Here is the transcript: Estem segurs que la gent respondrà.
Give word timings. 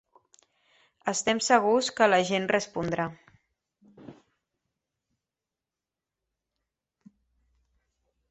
Estem 1.11 1.39
segurs 1.47 1.89
que 1.99 2.07
la 2.09 2.21
gent 2.29 2.47
respondrà. 2.53 3.05